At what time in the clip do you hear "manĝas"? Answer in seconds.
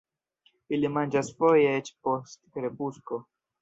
0.95-1.31